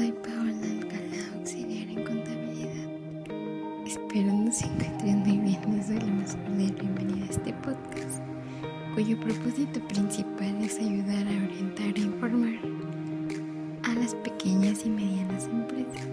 [0.00, 2.88] soy Paola Alcalá, auxiliar en contabilidad.
[3.86, 5.60] Espero nos encuentren muy bien.
[5.76, 8.22] Les doy la más cordial bienvenida a este podcast,
[8.94, 12.58] cuyo propósito principal es ayudar a orientar e informar
[13.82, 16.08] a las pequeñas y medianas empresas.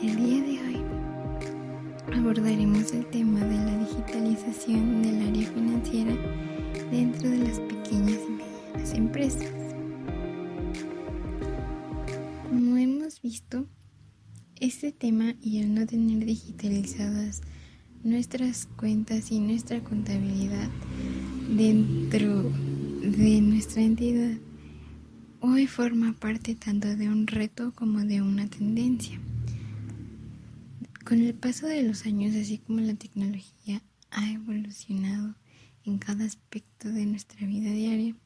[0.00, 5.97] El día de hoy abordaremos el tema de la digitalización del área financiera
[14.98, 17.42] tema y el no tener digitalizadas
[18.02, 20.68] nuestras cuentas y nuestra contabilidad
[21.48, 24.36] dentro de nuestra entidad
[25.40, 29.20] hoy forma parte tanto de un reto como de una tendencia.
[31.04, 35.36] Con el paso de los años, así como la tecnología ha evolucionado
[35.84, 38.16] en cada aspecto de nuestra vida diaria,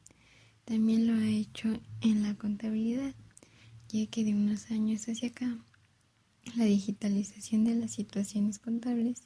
[0.65, 3.13] también lo ha hecho en la contabilidad
[3.89, 5.55] ya que de unos años hacia acá
[6.55, 9.23] la digitalización de las situaciones contables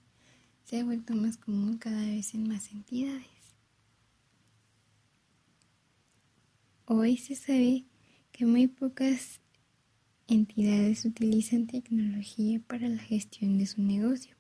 [0.64, 3.26] se ha vuelto más común cada vez en más entidades.
[6.86, 7.86] Hoy se sabe
[8.32, 9.42] que muy pocas
[10.28, 14.36] entidades utilizan tecnología para la gestión de su negocio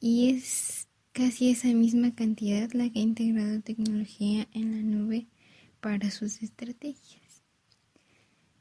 [0.00, 5.26] y es casi esa misma cantidad la que ha integrado tecnología en la nube
[5.80, 7.42] para sus estrategias.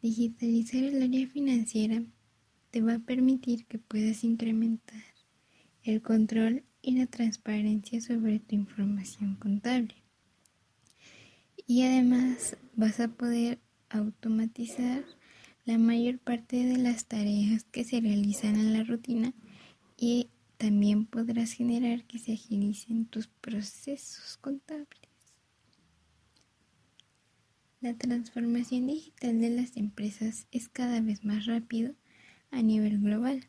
[0.01, 2.03] Digitalizar el área financiera
[2.71, 5.03] te va a permitir que puedas incrementar
[5.83, 9.95] el control y la transparencia sobre tu información contable.
[11.67, 15.03] Y además vas a poder automatizar
[15.65, 19.33] la mayor parte de las tareas que se realizan en la rutina
[19.97, 24.87] y también podrás generar que se agilicen tus procesos contables.
[27.81, 31.95] La transformación digital de las empresas es cada vez más rápido
[32.51, 33.47] a nivel global,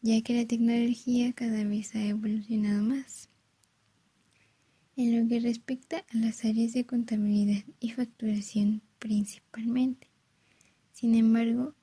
[0.00, 3.28] ya que la tecnología cada vez ha evolucionado más.
[4.96, 10.08] En lo que respecta a las áreas de contabilidad y facturación principalmente.
[10.92, 11.74] Sin embargo,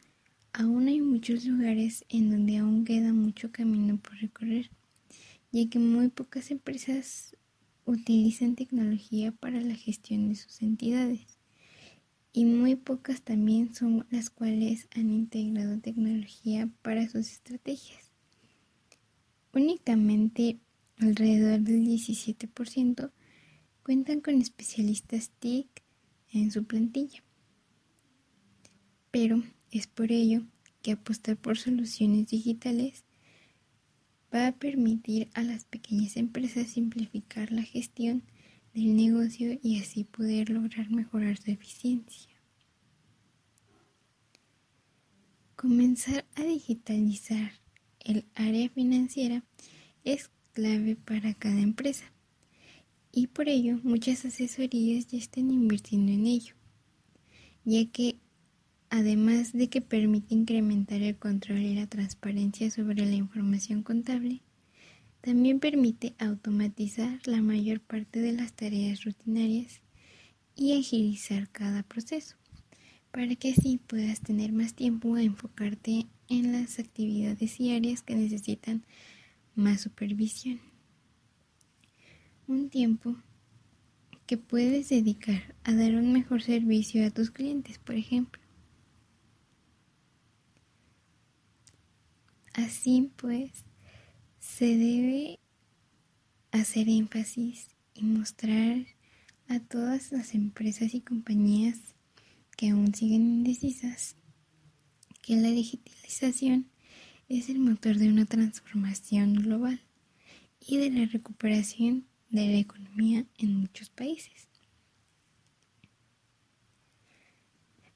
[0.53, 4.71] aún hay muchos lugares en donde aún queda mucho camino por recorrer,
[5.51, 7.35] ya que muy pocas empresas
[7.85, 11.40] utilizan tecnología para la gestión de sus entidades
[12.33, 18.11] y muy pocas también son las cuales han integrado tecnología para sus estrategias.
[19.53, 20.59] Únicamente
[20.97, 23.11] alrededor del 17%
[23.83, 25.67] cuentan con especialistas TIC
[26.31, 27.21] en su plantilla.
[29.09, 30.43] Pero es por ello
[30.81, 33.03] que apostar por soluciones digitales
[34.33, 38.23] va a permitir a las pequeñas empresas simplificar la gestión
[38.73, 42.31] del negocio y así poder lograr mejorar su eficiencia.
[45.55, 47.51] Comenzar a digitalizar
[47.99, 49.43] el área financiera
[50.03, 52.11] es clave para cada empresa
[53.11, 56.55] y por ello muchas asesorías ya están invirtiendo en ello,
[57.65, 58.15] ya que
[58.89, 64.41] además de que permite incrementar el control y la transparencia sobre la información contable,
[65.21, 69.81] también permite automatizar la mayor parte de las tareas rutinarias
[70.55, 72.35] y agilizar cada proceso,
[73.11, 78.15] para que así puedas tener más tiempo a enfocarte en las actividades y áreas que
[78.15, 78.83] necesitan
[79.55, 80.59] más supervisión.
[82.47, 83.15] Un tiempo
[84.25, 88.41] que puedes dedicar a dar un mejor servicio a tus clientes, por ejemplo.
[92.53, 93.65] Así pues,
[94.41, 95.39] se debe
[96.51, 98.87] hacer énfasis y mostrar
[99.47, 101.77] a todas las empresas y compañías
[102.57, 104.15] que aún siguen indecisas
[105.21, 106.67] que la digitalización
[107.29, 109.79] es el motor de una transformación global
[110.59, 114.47] y de la recuperación de la economía en muchos países.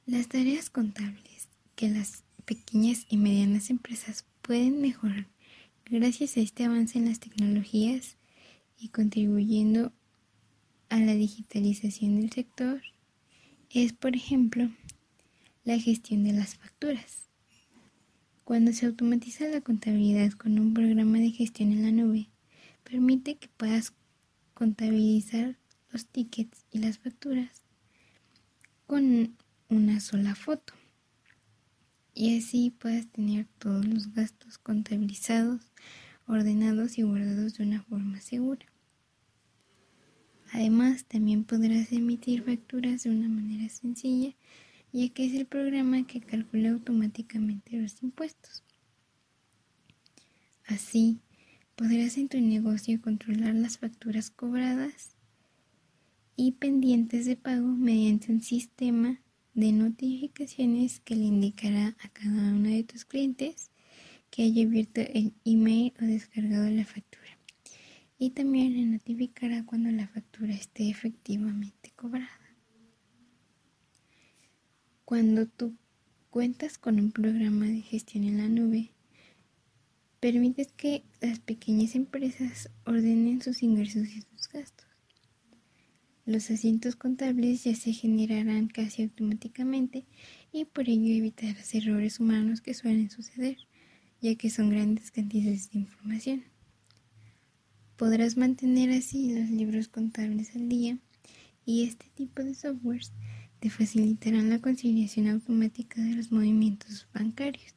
[0.06, 5.26] Las tareas contables que las pequeñas y medianas empresas pueden mejorar
[5.88, 8.16] Gracias a este avance en las tecnologías
[8.76, 9.92] y contribuyendo
[10.88, 12.82] a la digitalización del sector,
[13.70, 14.68] es, por ejemplo,
[15.62, 17.28] la gestión de las facturas.
[18.42, 22.30] Cuando se automatiza la contabilidad con un programa de gestión en la nube,
[22.82, 23.92] permite que puedas
[24.54, 25.56] contabilizar
[25.90, 27.62] los tickets y las facturas
[28.88, 29.36] con
[29.68, 30.74] una sola foto
[32.16, 35.70] y así puedas tener todos los gastos contabilizados,
[36.26, 38.66] ordenados y guardados de una forma segura.
[40.50, 44.34] Además, también podrás emitir facturas de una manera sencilla
[44.92, 48.64] ya que es el programa que calcula automáticamente los impuestos.
[50.64, 51.20] Así,
[51.74, 55.14] podrás en tu negocio controlar las facturas cobradas
[56.34, 59.20] y pendientes de pago mediante un sistema
[59.56, 63.70] de notificaciones que le indicará a cada uno de tus clientes
[64.30, 67.38] que haya abierto el email o descargado la factura.
[68.18, 72.28] Y también le notificará cuando la factura esté efectivamente cobrada.
[75.06, 75.74] Cuando tú
[76.28, 78.90] cuentas con un programa de gestión en la nube,
[80.20, 84.85] permites que las pequeñas empresas ordenen sus ingresos y sus gastos.
[86.26, 90.04] Los asientos contables ya se generarán casi automáticamente
[90.52, 93.58] y por ello evitarás errores humanos que suelen suceder,
[94.20, 96.42] ya que son grandes cantidades de información.
[97.96, 100.98] Podrás mantener así los libros contables al día
[101.64, 103.12] y este tipo de softwares
[103.60, 107.76] te facilitarán la conciliación automática de los movimientos bancarios,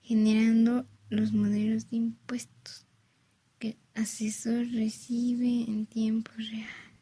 [0.00, 2.86] generando los modelos de impuestos
[3.58, 6.93] que el asesor recibe en tiempo real.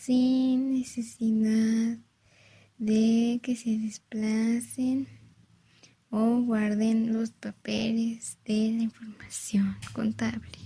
[0.00, 1.98] Sin necesidad
[2.78, 5.06] de que se desplacen
[6.08, 10.58] o guarden los papeles de la información contable.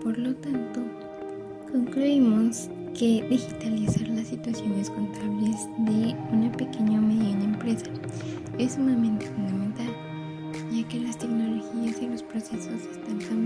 [0.00, 0.80] Por lo tanto,
[1.72, 7.90] concluimos que digitalizar las situaciones contables de una pequeña o mediana empresa
[8.58, 9.92] es sumamente fundamental,
[10.72, 13.37] ya que las tecnologías y los procesos están cambiando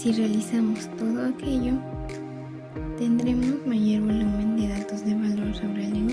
[0.00, 1.74] Si realizamos todo aquello,
[2.98, 6.09] tendremos mayor volumen de datos de valor sobre el negocio,